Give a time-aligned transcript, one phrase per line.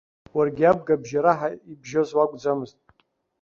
[0.35, 2.77] Уаргьы абга бжьараҳа ибжьоз уакәӡамызт.